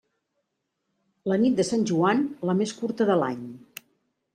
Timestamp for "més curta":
2.65-3.13